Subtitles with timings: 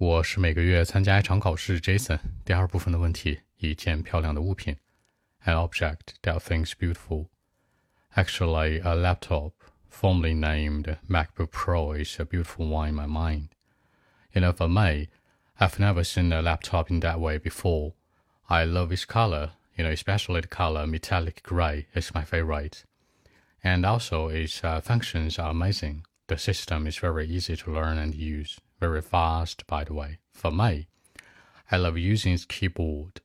[0.00, 2.18] 我是每个月参加一场考试，Jason。
[2.42, 4.74] 第二部分的问题：一件漂亮的物品，
[5.44, 7.26] an object that thinks beautiful.
[8.14, 9.52] Actually, a laptop,
[9.92, 13.48] formerly named MacBook Pro, is a beautiful one in my mind.
[14.32, 15.08] You know, for me,
[15.58, 17.92] I've never seen a laptop in that way before.
[18.48, 22.86] I love its color, you know, especially the color metallic gray is my favorite.
[23.62, 26.06] And also, its uh, functions are amazing.
[26.28, 30.18] The system is very easy to learn and use very fast, by the way.
[30.32, 30.88] For me,
[31.70, 33.20] I love using its keyboard.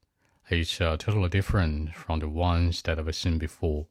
[0.49, 3.87] It's uh, totally different from the ones that I've seen before.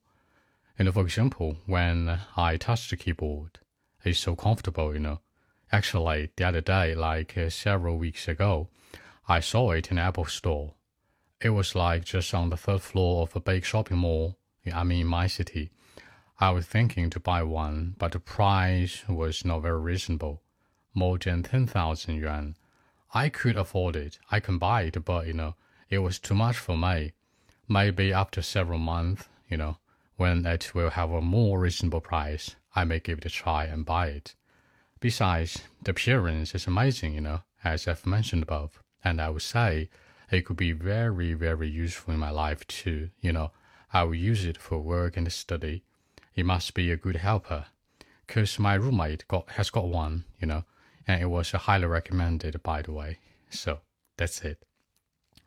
[0.78, 3.60] And for example, when I touch the keyboard,
[4.04, 5.20] it's so comfortable, you know.
[5.72, 8.68] Actually, the other day, like uh, several weeks ago,
[9.26, 10.74] I saw it in Apple Store.
[11.40, 14.36] It was like just on the third floor of a big shopping mall.
[14.72, 15.70] I mean, in my city.
[16.38, 20.43] I was thinking to buy one, but the price was not very reasonable
[20.94, 22.56] more than 10,000 yuan.
[23.12, 24.18] I could afford it.
[24.30, 25.56] I can buy it, but you know,
[25.90, 27.12] it was too much for me.
[27.68, 29.78] Maybe after several months, you know,
[30.16, 33.84] when it will have a more reasonable price, I may give it a try and
[33.84, 34.34] buy it.
[35.00, 39.90] Besides, the appearance is amazing, you know, as I've mentioned above, and I would say
[40.30, 43.10] it could be very, very useful in my life too.
[43.20, 43.50] You know,
[43.92, 45.82] I will use it for work and study.
[46.34, 47.66] It must be a good helper,
[48.26, 50.64] cause my roommate got has got one, you know,
[51.06, 53.18] and it was highly recommended by the way.
[53.50, 53.80] So
[54.16, 54.58] that's it.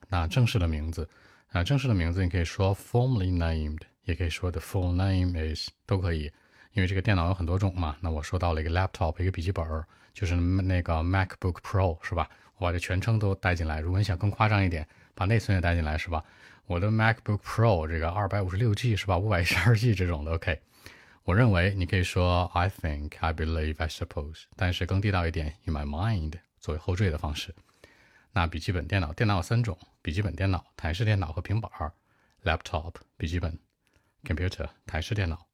[0.09, 1.09] 那正式的名字
[1.51, 6.31] 啊，正式的名字你可以说 formally named，也可以说 the full name is 都可以，
[6.73, 7.97] 因为这个电脑有很多种嘛。
[8.01, 9.65] 那我说到了一个 laptop，一个笔记本，
[10.13, 12.29] 就是那个 MacBook Pro 是吧？
[12.57, 13.79] 我把这全称都带进来。
[13.79, 16.23] 如果你想更夸张一点，把内存也带进来是吧？
[16.65, 19.17] 我的 MacBook Pro 这个二百五十六 G 是吧？
[19.17, 20.59] 五百一十二 G 这种的 OK。
[21.27, 27.53] 我认为你可以说 I think, I believe, I suppose，但是更地道一点，in my mind 作为后缀的方式。
[28.31, 31.91] 那笔记本电脑，电脑有三种：笔记本电脑、台式电脑和平板儿
[32.45, 33.59] ；laptop 笔记本
[34.23, 35.45] ，computer 台式电脑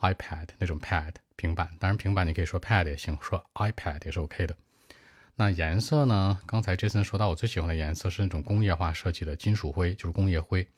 [0.00, 4.54] ；iPad 那种 pad 平板，当然平板你可以说 pad 也行，说 iPad 也是 OK 的。
[5.34, 6.38] 那颜色呢？
[6.44, 10.68] 刚才 Jason 说到，我最喜欢的颜色是那种工业化设计的金属灰，就是工业灰。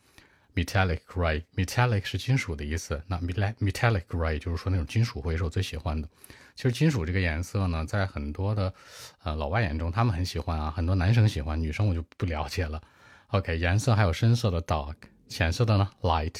[0.58, 3.00] Metallic gray，metallic 是金属的意思。
[3.06, 6.08] 那 metallic gray 就是说那种金属灰是我最喜欢的。
[6.56, 8.74] 其实金属这个颜色呢，在很多的
[9.22, 12.82] 呃老外眼中，他们很喜欢啊，很多男生喜欢，女生我就不了解了。
[13.28, 14.96] OK，颜色还有深色的 dark，
[15.28, 16.34] 浅色的呢 light，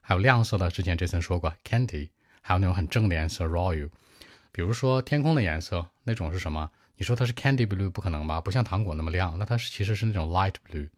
[0.00, 2.10] 还有亮色的，之前这曾说过 candy，
[2.42, 3.90] 还有那种很正的颜色 royal。
[4.52, 6.70] 比如说天空的颜色，那种是什么？
[6.96, 8.40] 你说它是 candy blue 不可能吧？
[8.40, 10.88] 不像糖果那么亮，那它是其实是那种 light blue。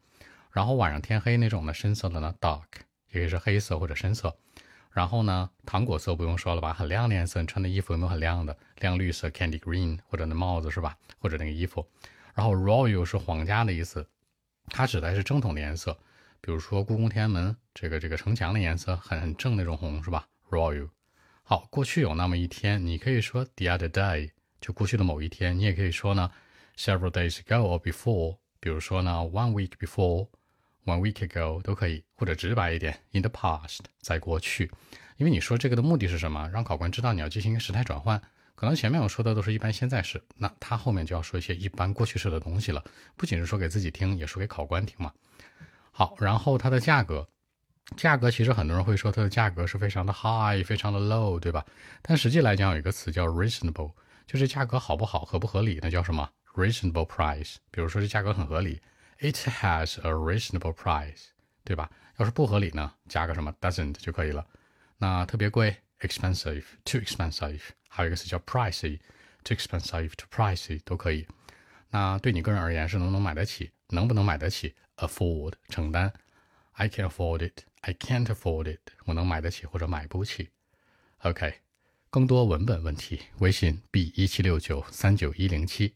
[0.57, 2.63] 然后晚上天黑那种呢，深色的呢，dark，
[3.11, 4.35] 也可以是黑色或者深色。
[4.91, 8.57] 然后呢，糖果色不用说了吧，很亮的颜色，你穿的衣服有没有很亮的？
[8.77, 10.97] 亮绿色，candy green，或者那帽子是吧？
[11.19, 11.87] 或者那个衣服。
[12.33, 14.09] 然后 royal 是皇家的意思，
[14.69, 15.93] 它指的是正统的颜色，
[16.41, 20.89] 比如说故宫天安门这个这个城墙的颜色很很正那种红是吧？royal。
[21.43, 26.31] 好，过去有那么一天，你可以说 the other day，就过去的某一天，你也可以说呢
[26.79, 30.29] several days ago or before，比如说呢 one week before。
[30.87, 34.71] One week ago 都可以，或者直白一点，in the past 在过去，
[35.17, 36.49] 因为你说这个的目的是什么？
[36.53, 38.23] 让考官知道你要进行一个时态转换。
[38.55, 42.83] 可能前面我说的都是一般现在时，那他后面就要说一些一般过去式的东西了。
[43.17, 45.13] 不仅是说给自己听，也说给考官听嘛。
[45.91, 47.29] 好，然后它的价格，
[47.97, 51.67] 价格其实很多人会说它的价格是非常的 high，非常的 low，对吧？
[52.01, 53.93] 但实际来讲有一个词叫 reasonable，
[54.25, 57.57] 就是价格好不好，合不合理，那叫什么 reasonable price？
[57.73, 58.81] 比如说这价格很合理。
[59.19, 61.29] It has a reasonable price，
[61.65, 61.91] 对吧？
[62.19, 64.47] 要是不合理呢，加个什么 doesn't 就可以了。
[64.99, 71.27] 那特别贵，expensive，too expensive，还有一个词叫 pricey，too expensive to pricey 都可以。
[71.91, 73.71] 那对你个人而言是能不能买得起？
[73.89, 76.13] 能不能买得起？afford 承担
[76.73, 80.51] ，I can afford it，I can't afford it，我能买得起或者买不起。
[81.19, 81.61] OK，
[82.11, 85.95] 更多文本问题，微信 b 一七六九三九一零七。